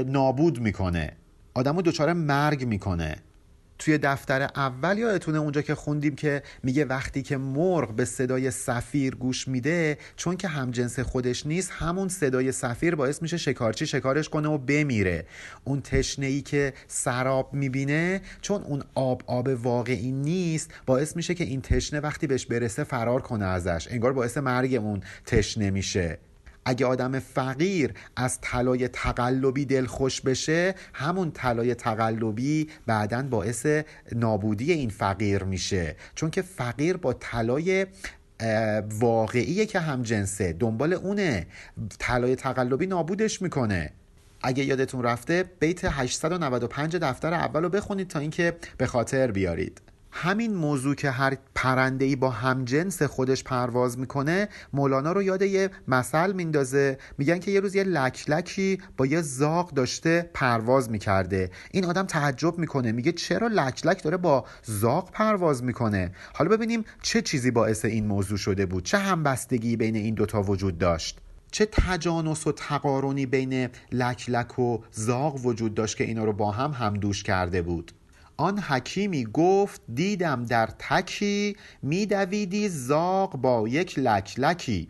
[0.07, 1.11] نابود می‌کنه.
[1.53, 3.15] آدم رو دچار مرگ می‌کنه.
[3.79, 9.15] توی دفتر اول یادتونه اونجا که خوندیم که میگه وقتی که مرغ به صدای سفیر
[9.15, 14.49] گوش میده چون که همجنس خودش نیست همون صدای سفیر باعث میشه شکارچی شکارش کنه
[14.49, 15.25] و بمیره.
[15.63, 21.43] اون تشنه ای که سراب می‌بینه چون اون آب آب واقعی نیست باعث میشه که
[21.43, 23.87] این تشنه وقتی بهش برسه فرار کنه ازش.
[23.91, 26.28] انگار باعث مرگ اون تشنه میشه.
[26.69, 33.65] اگه آدم فقیر از طلای تقلبی دلخوش بشه همون طلای تقلبی بعدا باعث
[34.15, 35.95] نابودی این فقیر میشه.
[36.15, 37.87] چون که فقیر با طلای
[38.89, 40.53] واقعیه که هم جنسه.
[40.53, 41.47] دنبال اونه.
[41.99, 43.91] طلای تقلبی نابودش می‌کنه.
[44.41, 49.81] اگه یادتون رفته بیت 895 دفتر اول رو بخونید تا اینکه به خاطر بیارید.
[50.11, 55.69] همین موضوع که هر پرنده ای با همجنس خودش پرواز می‌کنه مولانا رو یاد یه
[55.87, 56.97] مثل میندازه.
[57.17, 61.51] میگن که یه روز یه لکلکی با یه زاغ داشته پرواز می‌کرده.
[61.71, 62.91] این آدم تعجب می‌کنه.
[62.91, 68.37] میگه چرا لکلک داره با زاغ پرواز می‌کنه؟ حالا ببینیم چه چیزی باعث این موضوع
[68.37, 68.85] شده بود.
[68.85, 71.19] چه همبستگی بین این دوتا وجود داشت؟
[71.51, 76.71] چه تجانس و تقارنی بین لکلک و زاغ وجود داشت که اینا رو با هم
[76.71, 77.91] همدوش کرده بود؟
[78.39, 84.89] آن حکیمی گفت دیدم در تکی میدویدی زاغ با یک لکلکی.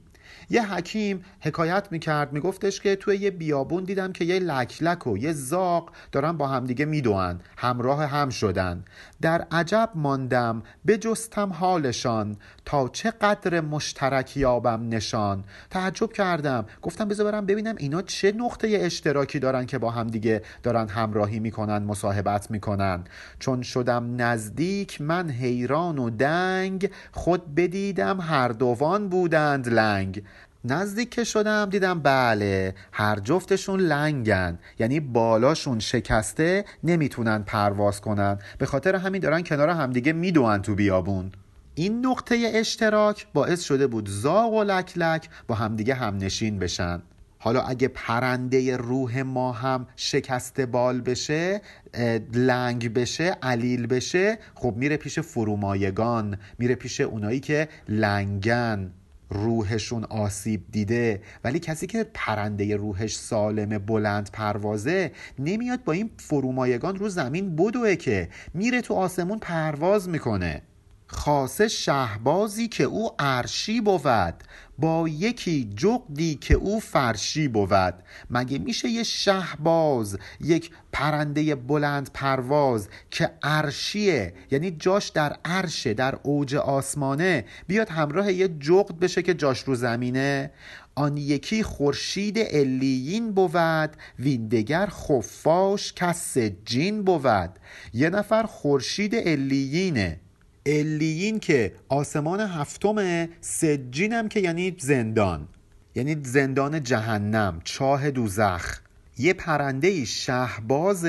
[0.50, 5.34] یه حکیم حکایت می‌کرد میگفتش که توی یه بیابون دیدم که یه لکلک و یه
[5.34, 8.84] زاق دارن با همدیگه میدوان همراه هم شدن.
[9.22, 15.44] در عجب ماندم بجستم حالشان تا چه قدر مشترک یابم نشان.
[15.70, 20.88] تعجب کردم گفتم بذار برم ببینم اینا چه نقطه اشتراکی دارن که با همدیگه دارن
[20.88, 23.04] همراهی می‌کنن مصاحبت می‌کنن.
[23.40, 30.24] چون شدم نزدیک من حیران و دنگ خود بدیدم هر دوان بودند لنگ.
[30.66, 38.40] نزدیک که شدم دیدم بله هر جفتشون لنگن یعنی بالاشون شکسته نمی‌تونن پرواز کنن.
[38.58, 41.32] به خاطر همین دارن کنار همدیگه میدوان تو بیابون.
[41.76, 47.02] این نقطه اشتراک باعث شده بود زاغ و لکلک با همدیگه همنشین بشن.
[47.40, 51.62] حالا اگه پرنده روح ما هم شکسته بال بشه
[52.34, 58.92] لنگ بشه علیل بشه خب میره پیش فرومایگان میره پیش اونایی که لنگن.
[59.30, 61.22] روحشون آسیب دیده.
[61.44, 67.96] ولی کسی که پرنده روحش سالم بلند پروازه نمیاد با این فرومایگان رو زمین بدوه
[67.96, 70.62] که میره تو آسمون پرواز می‌کنه.
[71.08, 74.34] خاصه شهبازی که او عرشی بود.
[74.80, 77.94] با یکی جغدی که او فرشی بود.
[78.30, 86.20] مگه میشه یه شهباز یک پرنده بلند پرواز که عرشیه یعنی جاش در عرشه در
[86.24, 90.52] اوج آسمانه بیاد همراه یه جغد بشه که جاش رو زمینه؟
[90.96, 93.90] آن یکی خورشید الیین بود
[94.20, 97.60] ویندگر خفاش که سجین بود.
[97.94, 100.20] یه نفر خورشید الیینه
[100.66, 105.48] الیین که آسمان هفتمه سجین هم که یعنی زندان.
[105.96, 108.80] یعنی زندان جهنم چاه دوزخ.
[109.20, 111.06] یه پرنده شهباز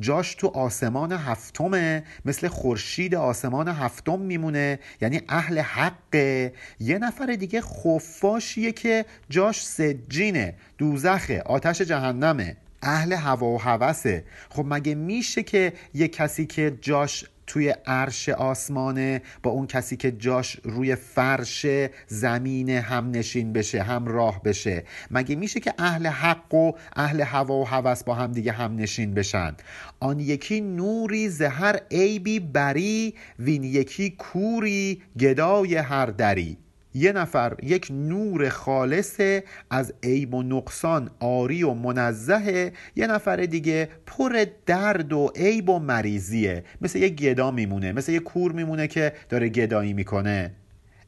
[0.00, 7.60] جاش تو آسمان هفتمه مثل خورشید آسمان هفتم میمونه یعنی اهل حقه یه نفر دیگه
[7.60, 15.72] خفاشیه که جاش سجینه دوزخه آتش جهنمه اهل هوا و هوسه خب مگه میشه که
[15.94, 21.66] یه کسی که جاش توی عرش آسمانه با اون کسی که جاش روی فرش
[22.06, 24.84] زمین هم نشین بشه هم راه بشه.
[25.10, 29.14] مگه میشه که اهل حق و اهل هوا و هوس با هم دیگه هم نشین
[29.14, 29.56] بشن؟
[30.00, 36.58] آن یکی نوری زهر عیبی بری وین یکی کوری گدای هر دری.
[36.94, 43.88] یه نفر یک نور خالصه از عیب و نقصان آری و منزهه یه نفر دیگه
[44.06, 46.64] پر درد و عیب و مریضیه.
[46.80, 50.52] مثل یه گدا میمونه مثل یه کور میمونه که داره گدایی می‌کنه.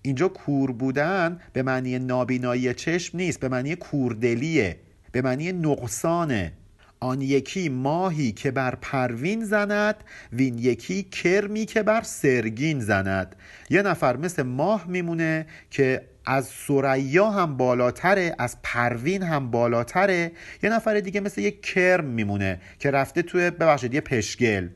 [0.02, 4.76] اینجا کور بودن به معنی نابینایی چشم نیست به معنی کوردلیه
[5.12, 6.52] به معنی نقصانه.
[7.02, 13.36] آن یکی ماهی که بر پروین زند وین یکی کرمی که بر سرگین زند.
[13.70, 20.32] یه نفر مثل ماه میمونه که از ثریا هم بالاتره از پروین هم بالاتره.
[20.62, 24.68] یه نفر دیگه مثل یه کرم میمونه که رفته توی ببخشید یه پشگل.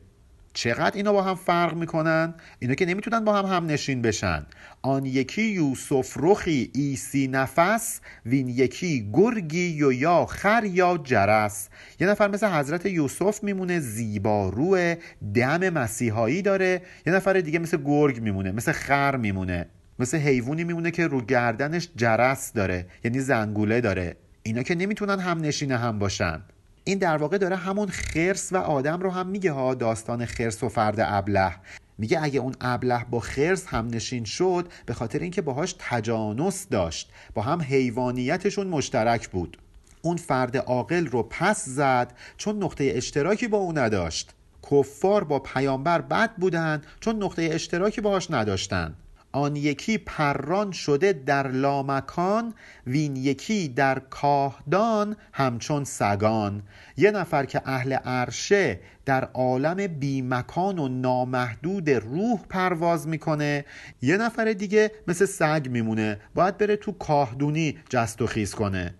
[0.57, 4.45] چقدر اینا با هم فرق می‌کنن؟ اینا که نمی‌تونن با هم هم نشین بشن.
[4.81, 11.69] آن یکی یوسف رخی عیسی نفس وین یکی گرگی و یا خر با جرس.
[11.99, 14.95] یه نفر مثل حضرت یوسف میمونه زیبا روه
[15.33, 16.81] دم مسیحایی داره.
[17.07, 19.65] یه نفر دیگه مثل گرگ میمونه مثل خر میمونه.
[19.99, 24.15] مثل حیوانی میمونه که رو گردنش جرس داره یعنی زنگوله داره.
[24.43, 26.41] اینا که نمی‌تونن هم نشین هم باشن.
[26.87, 30.69] این در واقع داره همون خرس و آدم رو هم میگه ها داستان خرس و
[30.69, 31.55] فرد ابله.
[31.97, 37.09] میگه اگه اون ابله با خرس هم نشین شد به خاطر اینکه باهاش تجانس داشت
[37.33, 39.57] با هم حیوانیتشون مشترک بود.
[40.01, 44.33] اون فرد عاقل رو پس زد چون نقطه اشتراکی با او نداشت.
[44.71, 48.93] کفار با پیامبر بد بودن چون نقطه اشتراکی باهاش نداشتن.
[49.31, 52.53] آن یکی پران شده در لامکان
[52.87, 56.63] وین یکی در کاهدان همچون سگان.
[56.97, 63.65] یه نفر که اهل عرشه در عالم بیمکان و نامحدود روح پرواز می‌کنه
[64.01, 66.19] یه نفر دیگه مثل سگ میمونه.
[66.35, 68.95] باید بره تو کاهدونی جست و خیز کنه.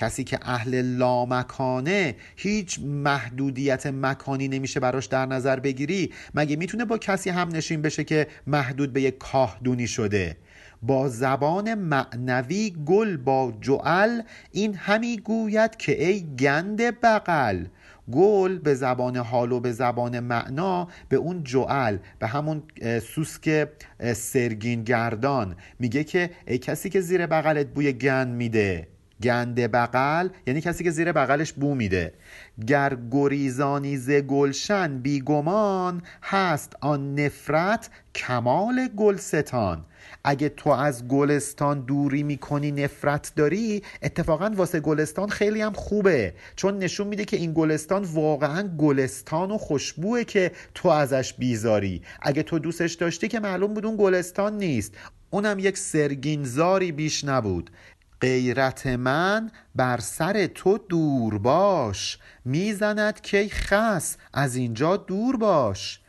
[0.00, 6.98] کسی که اهل لامکانه هیچ محدودیت مکانی نمیشه براش در نظر بگیری مگه می‌تونه با
[6.98, 10.36] کسی هم نشین بشه که محدود به یک کاهدونی شده؟
[10.82, 17.64] با زبان معنوی گل با جعل این همی گوید که ای گند بغل.
[18.12, 22.62] گل به زبان حال و به زبان معنا به اون جعل به همون
[23.14, 23.68] سوسک
[24.14, 28.88] سرگین گردان میگه که ای کسی که زیر بغلت بوی گند میده.
[29.22, 32.12] گنده بغل یعنی کسی که زیر بغلش بو میده.
[32.66, 39.84] گر گریزانی ز گلشن بیگمان هست آن نفرت کمال گلستان.
[40.24, 46.34] اگه تو از گلستان دوری می‌کنی نفرت داری اتفاقا واسه گلستان خیلی هم خوبه.
[46.56, 52.02] چون نشون میده که این گلستان واقعا گلستان و خوشبوه که تو ازش بیزاری.
[52.22, 54.94] اگه تو دوستش داشتی که معلوم بود اون گلستان نیست.
[55.30, 57.70] اونم یک سرگینزاری بیش نبود.
[58.20, 66.00] غیرت من بر سر تو دور باش می‌زند که خس از اینجا دور باش.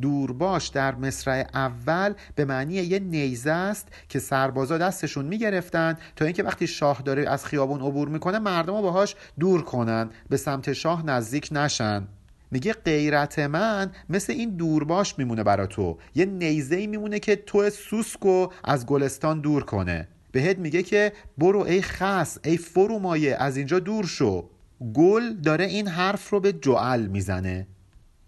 [0.00, 6.24] دور باش در مصرع اول به معنی یه نیزه است که سربازا دستشون می‌گرفتن تا
[6.24, 10.72] اینکه وقتی شاه داره از خیابون عبور می‌کنه مردم رو باهاش دور کنن به سمت
[10.72, 12.08] شاه نزدیک نشن.
[12.50, 15.98] میگه غیرت من مثل این دورباش میمونه برا تو.
[16.14, 20.08] یه نیزه ای میمونه که تو سوسکو از گلستان دور کنه.
[20.32, 24.48] بهت میگه که برو ای خس ای فرومایه از اینجا دور شو.
[24.94, 27.66] گل داره این حرف رو به جعل می‌زنه.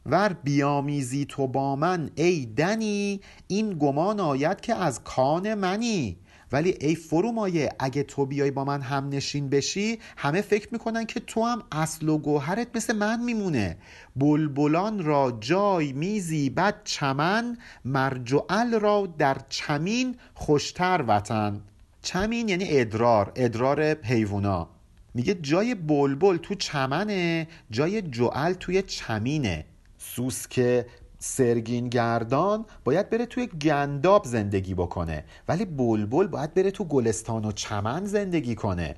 [0.06, 6.16] ور بیامیزی تو با من ای دنی این گمان آید که از کان منی.
[6.52, 11.20] ولی ای فرومایه اگه تو بیای با من هم نشین بشی همه فکر می‌کنن که
[11.20, 13.76] تو هم اصل و گوهرت مثل من میمونه.
[14.16, 21.60] بلبلان را جای میزی بد چمن مرجعل را در چمین خوشتر وطن.
[22.04, 24.68] چمین یعنی ادرار ادرار حیوونا.
[25.14, 29.64] میگه جای بلبل تو چمنه جای جعل توی چمینه.
[29.98, 30.84] سوسک
[31.18, 37.52] سرگین گردان باید بره توی گنداب زندگی بکنه ولی بلبل باید بره تو گلستان و
[37.52, 38.94] چمن زندگی کنه.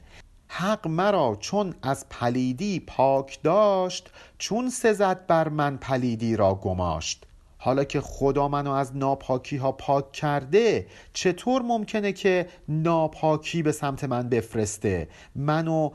[0.48, 7.25] حق مرا چون از پلیدی پاک داشت چون سزد بر من پلیدی را گماشت.
[7.66, 14.04] حالا که خدا منو از ناپاکی ها پاک کرده چطور ممکنه که ناپاکی به سمت
[14.04, 15.90] من بفرسته؟ منو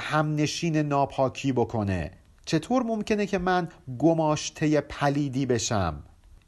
[0.00, 2.10] همنشین ناپاکی بکنه.
[2.44, 6.02] چطور ممکنه که من گماشته پلیدی بشم؟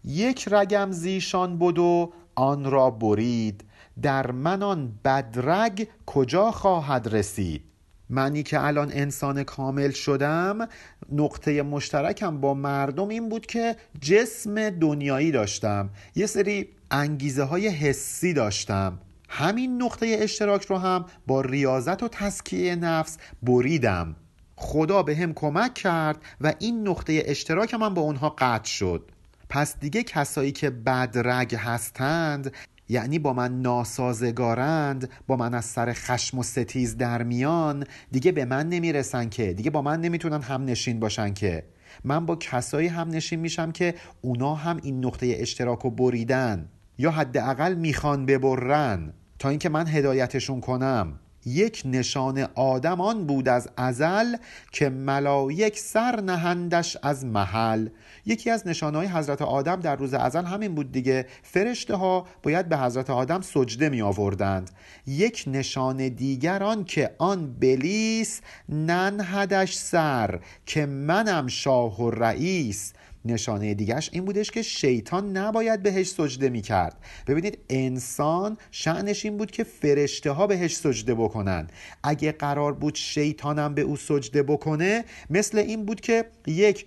[0.04, 3.64] یک رگم زیشان بود و آن را برید.
[4.02, 7.67] در من آن بدرگ کجا خواهد رسید؟
[8.10, 10.68] منی که الان انسان کامل شدم
[11.12, 15.90] نقطه مشترکم با مردم این بود که جسم دنیایی داشتم.
[16.14, 18.98] یه سری انگیزه های حسی داشتم.
[19.28, 24.16] همین نقطه اشتراک رو هم با ریاضت و تسکیه نفس بریدم.
[24.56, 29.10] خدا به هم کمک کرد و این نقطه اشتراک من با اونها قطع شد.
[29.48, 32.52] پس دیگه کسایی که بدرگ هستند
[32.88, 38.44] یعنی با من ناسازگارند با من از سر خشم و ستیز در میان دیگه به
[38.44, 41.64] من نمی‌رسن که دیگه با من نمی‌تونن هم نشین باشن که.
[42.04, 47.10] من با کسایی هم نشین میشم که اونا هم این نقطه اشتراک رو بریدن یا
[47.10, 51.20] حداقل می‌خوان ببرن تا اینکه من هدایتشون کنم.
[51.48, 54.36] یک نشان آدم آن بود از ازل
[54.72, 57.88] که ملایک سر نهندش از محل.
[58.26, 62.78] یکی از نشانهای حضرت آدم در روز ازل همین بود دیگه فرشته ها باید به
[62.78, 64.70] حضرت آدم سجده می آوردند
[65.06, 72.92] یک نشان دیگر آن که آن بلیس ننهدش سر که منم شاه و رئیس.
[73.24, 76.96] نشانه دیگرش این بودش که شیطان نباید بهش سجده می‌کرد.
[77.26, 81.68] ببینید انسان شعنش این بود که فرشته ها بهش سجده بکنن.
[82.02, 86.86] اگه قرار بود شیطانم به او سجده بکنه مثل این بود که یک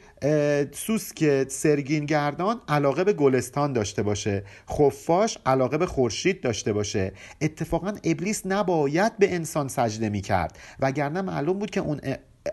[0.71, 4.43] سوسک سرگین گردان علاقه به گلستان داشته باشه.
[4.69, 7.13] خفاش علاقه به خورشید داشته باشه.
[7.41, 10.57] اتفاقا ابلیس نباید به انسان سجده می‌کرد.
[10.79, 12.01] وگرنه معلوم بود که اون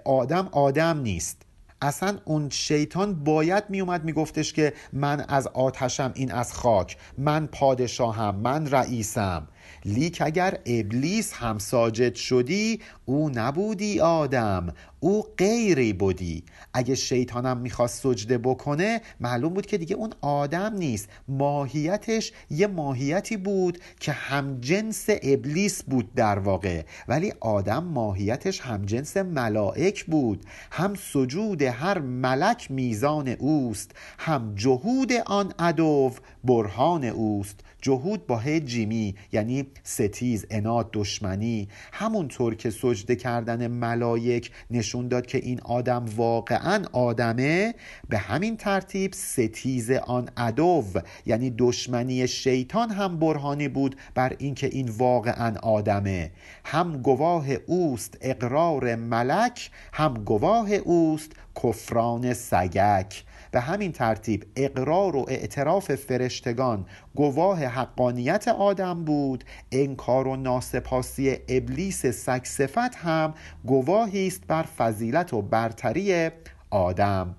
[0.05, 1.48] آدم آدم نیست.
[1.83, 8.35] اصلا اون شیطان باید میومد میگفتش که من از آتشم این از خاک من پادشاهم
[8.35, 9.49] من رئیسم.
[9.85, 14.75] لیک اگر ابلیس هم ساجد شدی او نبودی آدم.
[15.01, 16.45] او غیری بودی.
[16.75, 21.09] اگه شیطانم می‌خواست سجده بکنه معلوم بود که دیگه اون آدم نیست.
[21.29, 26.83] ماهیتش یه ماهیتی بود که همجنس ابلیس بود در واقع.
[27.09, 30.45] ولی آدم ماهیتش همجنس ملائک بود.
[30.71, 36.13] هم سجود هر ملک میزان اوست هم جهود آن عدو
[36.45, 37.61] برهان اوست.
[37.83, 41.69] جهود با جیمی یعنی ستیز اناد دشمنی.
[41.93, 44.51] همونطور که سجده کردن ملایک
[44.89, 47.75] نشون داد که این آدم واقعا آدمه.
[48.09, 50.85] به همین ترتیب ستیز آن عدو
[51.27, 56.31] یعنی دشمنی شیطان هم برهانی بود بر اینکه این واقعا آدمه.
[56.65, 61.33] هم گواه اوست اقرار ملک هم گواه اوست
[61.63, 63.25] کفران سگک.
[63.51, 72.07] به همین ترتیب اقرار و اعتراف فرشتگان گواه حقانیت آدم بود انکار و ناسپاسی ابلیس
[72.07, 73.35] سگ صفت هم
[73.65, 76.31] گواهی است بر فضیلت و برتری
[76.71, 77.37] آدم.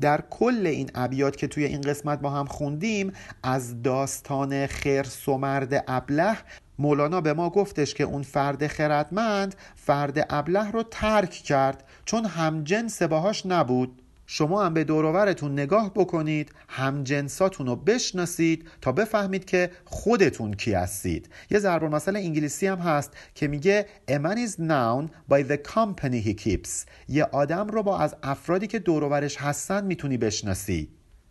[0.00, 5.38] در کل این ابیات که توی این قسمت با هم خوندیم از داستان خرس و
[5.38, 6.36] مرد ابله
[6.78, 13.02] مولانا به ما گفتش که اون فرد خردمند فرد ابله رو ترک کرد چون همجنس
[13.02, 14.02] باهاش نبود.
[14.26, 20.72] شما هم به دوروورتون نگاه بکنید هم جنساتون رو بشناسید تا بفهمید که خودتون کی
[20.72, 21.28] هستید.
[21.50, 26.26] یه ضرب مثلا انگلیسی هم هست که میگه a man is known by the company
[26.26, 26.70] he keeps.
[27.08, 30.88] یه آدم رو با از افرادی که دوروورش هستن می‌تونی بشناسی.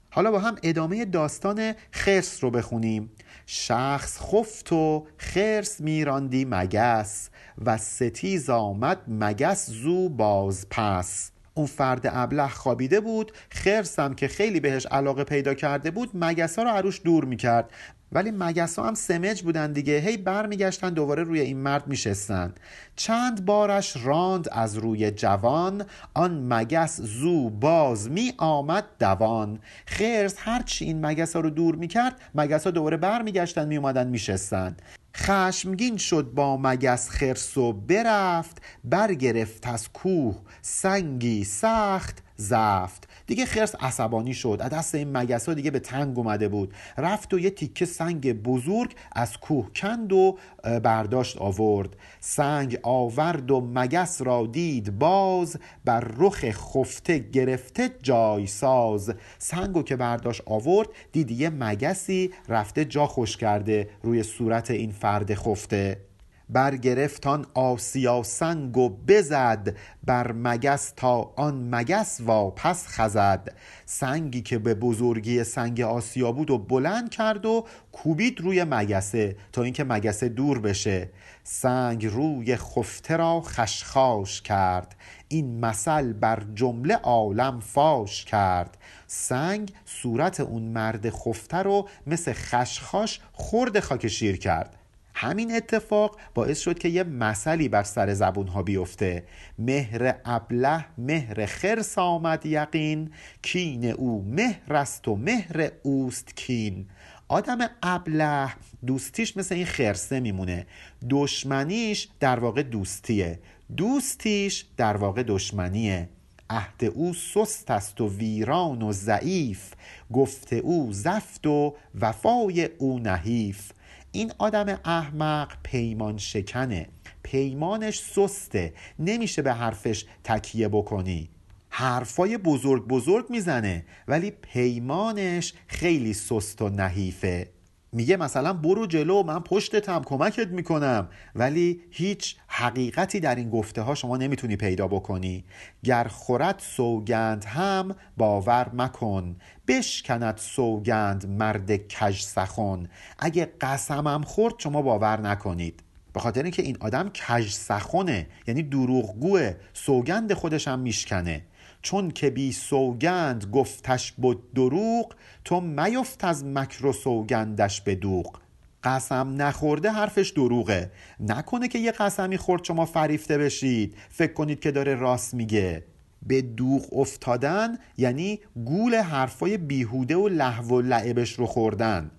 [0.09, 3.11] حالا با هم ادامه داستان خرس رو بخونیم.
[3.45, 7.29] شخص خفت و خرس میراندی مگس
[7.65, 11.32] و ستیز آمد مگس زو باز پس.
[11.53, 16.69] اون فرد ابله خوابیده بود خرسم که خیلی بهش علاقه پیدا کرده بود مگسا رو
[16.69, 17.69] عروش دور می‌کرد.
[18.11, 19.97] ولی مگسا هم سمج بودن دیگه.
[19.97, 22.53] هی برمیگشتن دوباره روی این مرد میشستن.
[22.95, 25.85] چند بارش راند از روی جوان.
[26.13, 29.59] آن مگس زو باز می آمد دوان.
[29.85, 34.75] خرس هرچی این مگس ها رو دور می‌کرد مگس ها دوباره برمیگشتن می اومدن میشستن.
[35.17, 43.07] خشمگین شد با مگس خرس و برفت برگرفت از کوه سنگی سخت زفت.
[43.27, 44.57] دیگه خرس عصبانی شد.
[44.61, 45.15] از دست این
[45.47, 46.73] ها دیگه به تنگ اومده بود.
[46.97, 50.37] رفت و یه تیکه سنگ بزرگ از کوه کند و
[50.83, 51.95] برداشت آورد.
[52.19, 54.99] سنگ آورد و مگس را دید.
[54.99, 59.13] باز بر رخ خفته گرفته جای ساز.
[59.37, 65.33] سنگو که برداشت آورد دید یه مگسی رفته جا خوش کرده روی صورت این فرد
[65.33, 66.12] خفته.
[66.49, 73.55] برگرفتان آسیا سنگ و بزد بر مگس تا آن مگس واپس خزد.
[73.85, 79.63] سنگی که به بزرگی سنگ آسیا بود و بلند کرد و کوبید روی مگسه تا
[79.63, 81.09] اینکه مگسه دور بشه.
[81.43, 84.95] سنگ روی خفته را خشخاش کرد.
[85.27, 88.77] این مثل بر جمله عالم فاش کرد.
[89.07, 94.82] سنگ صورت اون مرد خفته رو مثل خشخاش خورد خاک شیر کرد.
[95.15, 99.23] همین اتفاق باعث شد که یه مسئلی بر سر زبون ها بیفته.
[99.59, 103.11] مهر ابله مهر خرس آمد یقین.
[103.41, 106.87] کین او مهر است و مهر اوست کین.
[107.27, 108.53] آدم ابله
[108.85, 110.67] دوستیش مثل این خرسه میمونه.
[111.09, 113.39] دشمنیش در واقع دوستیه.
[113.77, 116.09] دوستیش در واقع دشمنیه.
[116.49, 119.73] عهد او سست است و ویران و ضعیف.
[120.13, 123.72] گفته او زفت و وفای او نحیف.
[124.15, 126.87] این آدم احمق پیمان شکنه.
[127.23, 128.73] پیمانش سسته.
[128.99, 131.29] نمیشه به حرفش تکیه بکنی.
[131.69, 137.49] حرفای بزرگ بزرگ می‌زنه ولی پیمانش خیلی سست و نحیفه.
[137.93, 141.09] میگه مثلا برو جلو من پشتتم کمکت می‌کنم.
[141.35, 145.43] ولی هیچ حقیقتی در این گفته ها شما نمی‌تونی پیدا بکنی.
[145.83, 149.35] گر خورد سوگند هم باور مکن.
[149.67, 152.87] بشکند سوگند مرد کج سخن
[153.19, 155.83] اگه قسمم خورد شما باور نکنید.
[156.13, 159.53] به خاطر اینکه این آدم کج سخنه یعنی دروغگوه.
[159.73, 161.41] سوگند خودش هم میشکنه.
[161.83, 165.13] چون که بی سوگند گفتش بود دروغ
[165.45, 168.39] تو میفت از مکر و سوگندش به دوغ.
[168.83, 170.91] قسم نخورده حرفش دروغه.
[171.19, 173.95] نکنه که یه قسمی خورد شما فریفته بشید.
[174.09, 175.83] فکر کنید که داره راست میگه.
[176.27, 182.11] به دوغ افتادن یعنی گول حرفای بیهوده و لحو و لعبش رو خوردن.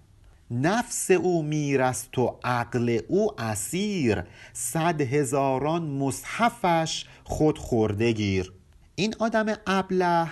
[0.50, 4.22] نفس او میرست و عقل او اسیر.
[4.52, 8.52] صد هزاران مصحفش خود خورده گیر.
[8.96, 10.28] این آدم ابله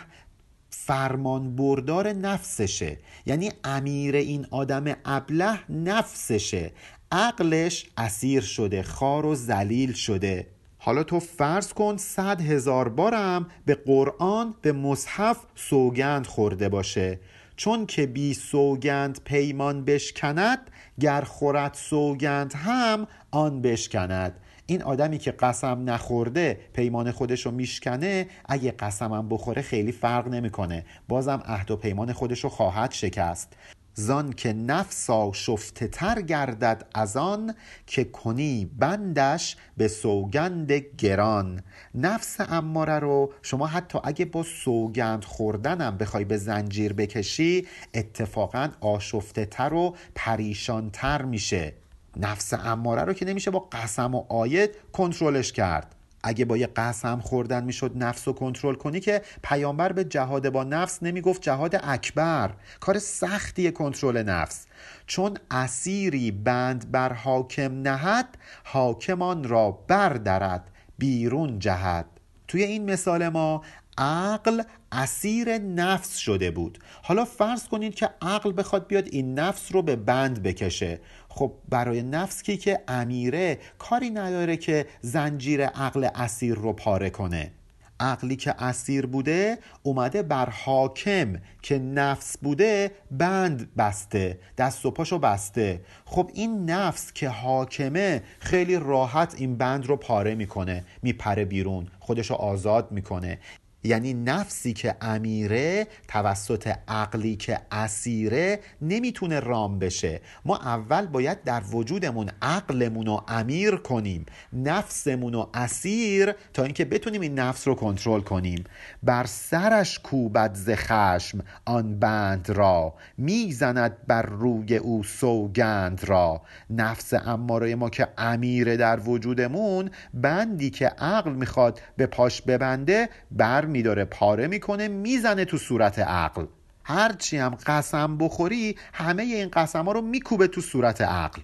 [0.71, 2.99] فرمان بردار نفسشه.
[3.27, 6.73] یعنی امیر این آدم ابله نفسشه.
[7.13, 10.47] عقلش اسیر شده خار و زلیل شده.
[10.79, 17.21] حالا تو فرض کن صد هزار بارم به قرآن به مصحف سوگند خورده باشه.
[17.57, 20.59] چون که بی سوگند پیمان بشکند
[21.01, 24.41] گر خورد سوگند هم آن بشکند.
[24.73, 30.85] این آدمی که قسم نخورده پیمان خودش رو میشکنه اگه قسمم بخوره خیلی فرق نمی‌کنه.
[31.09, 33.53] بازم عهد و پیمان خودش رو خواهد شکست.
[33.95, 37.55] زان که نفسا شفته تر گردد از آن
[37.87, 41.63] که کنی بندش به سوگند گران.
[41.95, 49.47] نفس اماره رو شما حتی اگه با سوگند خوردنم بخوای به زنجیر بکشی اتفاقا آشفته
[49.47, 51.82] تر و پریشان تر میشه.
[52.17, 55.95] نفس اماره رو که نمیشه با قسم و آیت کنترلش کرد.
[56.25, 60.65] اگه با یه قسم خوردن می‌شد نفس رو کنترل کنی که پیامبر به جهاد با
[60.65, 62.51] نفس نمی‌گفت جهاد اکبر.
[62.81, 64.67] کار سختیه کنترل نفس.
[65.07, 72.07] چون اسیری بند بر حاکم نهد حاکمان را بردرد بیرون جهد.
[72.49, 73.63] توی این مثال ما
[73.99, 76.79] عقل اسیر نفس شده بود.
[77.03, 81.01] حالا فرض کنید که عقل بخواد بیاد این نفس رو به بند بکشه.
[81.35, 87.53] خب برای نفس کی که امیره کاری نداره که زنجیر عقل اسیر رو پاره کنه.
[88.01, 95.19] عقلی که اسیر بوده اومده بر حاکم که نفس بوده بند بسته دست و پاشو
[95.19, 95.81] بسته.
[96.05, 102.35] خب این نفس که حاکمه خیلی راحت این بند رو پاره می‌کنه میپره بیرون خودشو
[102.35, 103.39] آزاد می‌کنه.
[103.85, 110.21] یعنی نفسی که امیره توسط عقلی که اسیره نمی‌تونه رام بشه.
[110.45, 117.21] ما اول باید در وجودمون عقلمون رو امیر کنیم نفسمون رو اسیر تا اینکه بتونیم
[117.21, 118.65] این نفس رو کنترل کنیم.
[119.03, 126.43] بر سرش کوبد ز خشم آن بند را می‌زند بر روی او سوگند را.
[126.71, 133.72] نفس اماره ما که امیره در وجودمون بندی که عقل می‌خواد به پاش ببنده بر
[133.73, 136.47] میداره پاره می‌کنه می‌زنه تو صورت عقل.
[136.85, 141.43] هرچی هم قسم بخوری همه این قسم ها رو میکوبه تو صورت عقل.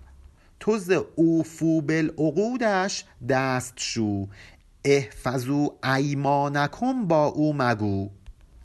[0.61, 4.26] تو ز اوفو بالعقودش دست شو
[4.85, 8.11] احفظو ایمانکم با او مگو.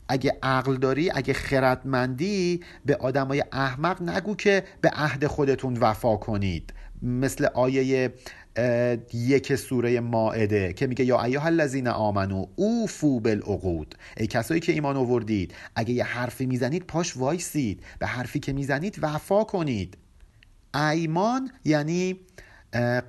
[0.08, 6.72] اگه عقل داری اگه خردمندی به آدمای احمق نگو که به عهد خودتون وفا کنید.
[7.02, 8.12] مثل آیه
[9.12, 13.94] یک سوره ماعده که میگه یا ایها الذین آمنو اوفو بالعقود.
[14.16, 17.82] ای کسایی که ایمان آوردید اگه یه حرفی می‌زنید پاش وایسید.
[17.98, 19.96] به حرفی که می‌زنید وفا کنید.
[20.74, 22.16] ایمان یعنی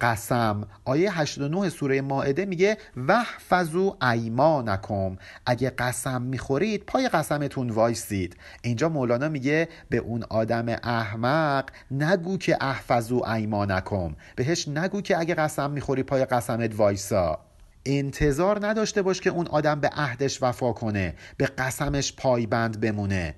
[0.02, 0.68] قسم.
[0.86, 8.38] آیه 89 سوره ماعده میگه وحفظو ایمانکم اگه قسم می‌خورید پای قسمتون وایسید.
[8.62, 15.36] اینجا مولانا میگه به اون آدم احمق نگو که احفظو ایمانکم بهش نگو که اگه
[15.36, 17.40] قسم می‌خوری پای قسمت وایسا.
[17.86, 23.36] انتظار نداشته باش که اون آدم به عهدش وفا کنه به قسمش پایبند بمونه.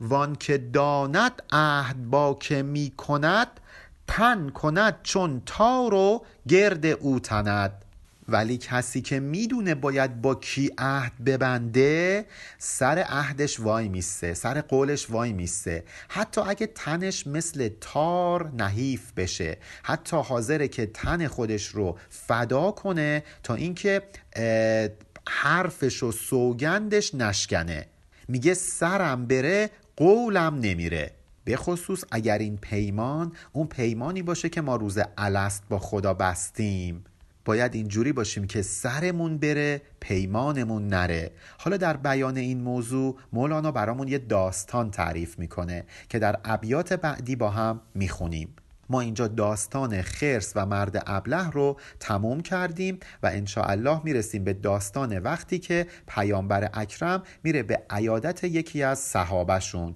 [0.00, 3.60] وان که داند عهد با که می‌کند
[4.08, 7.84] تن کند چون تار و گرد او تند.
[8.28, 12.26] ولی کسی که می‌دونه باید با کی عهد ببنده
[12.58, 19.56] سر عهدش وای میسته سر قولش وای میسته حتی اگه تنش مثل تار نحیف بشه
[19.82, 24.02] حتی حاضره که تن خودش رو فدا کنه تا اینکه
[25.28, 27.86] حرفش و سوگندش نشکنه.
[28.28, 31.10] میگه سرم بره قولم نمیره.
[31.44, 37.04] به خصوص اگر این پیمان اون پیمانی باشه که ما روز الست با خدا بستیم.
[37.44, 41.30] باید اینجوری باشیم که سرمون بره پیمانمون نره.
[41.58, 47.36] حالا در بیان این موضوع مولانا برامون یه داستان تعریف می‌کنه که در ابیات بعدی
[47.36, 48.48] با هم می‌خونیم.
[48.90, 55.18] ما اینجا داستان خرس و مرد ابله رو تموم کردیم و الله می‌رسیم به داستان
[55.18, 59.94] وقتی که پیامبر اکرم میره به عیادت یکی از صحابشون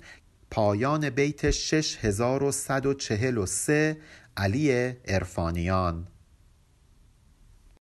[0.51, 3.96] پایان بیت 6143
[4.36, 6.09] علی ارفانیان